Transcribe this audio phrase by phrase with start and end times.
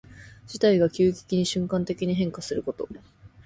[0.47, 2.89] 事態が急激に瞬間的に変化すること。